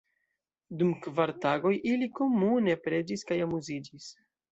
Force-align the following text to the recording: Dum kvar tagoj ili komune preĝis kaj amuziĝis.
Dum 0.77 0.93
kvar 1.05 1.33
tagoj 1.43 1.73
ili 1.89 2.07
komune 2.21 2.75
preĝis 2.87 3.25
kaj 3.33 3.39
amuziĝis. 3.47 4.09